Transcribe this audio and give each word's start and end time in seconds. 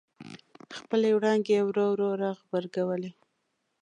خپلې 0.77 1.09
وړانګې 1.17 1.53
یې 1.57 1.61
ورو 1.67 1.85
ورو 1.91 2.09
را 2.21 2.31
غبرګولې. 2.39 3.11